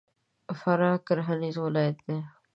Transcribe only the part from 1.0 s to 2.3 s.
کرهنیز ولایت دی.